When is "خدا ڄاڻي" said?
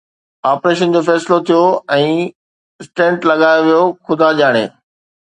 4.07-4.69